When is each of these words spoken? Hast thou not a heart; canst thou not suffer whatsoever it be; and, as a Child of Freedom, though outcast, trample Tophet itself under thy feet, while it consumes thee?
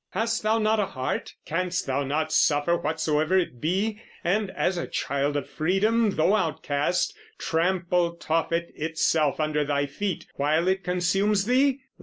Hast 0.13 0.41
thou 0.41 0.57
not 0.57 0.79
a 0.79 0.87
heart; 0.87 1.35
canst 1.45 1.85
thou 1.85 2.03
not 2.03 2.31
suffer 2.31 2.75
whatsoever 2.75 3.37
it 3.37 3.61
be; 3.61 4.01
and, 4.23 4.49
as 4.49 4.75
a 4.75 4.87
Child 4.87 5.37
of 5.37 5.47
Freedom, 5.47 6.15
though 6.15 6.35
outcast, 6.35 7.15
trample 7.37 8.13
Tophet 8.15 8.71
itself 8.75 9.39
under 9.39 9.63
thy 9.63 9.85
feet, 9.85 10.25
while 10.37 10.67
it 10.67 10.83
consumes 10.83 11.45
thee? 11.45 11.81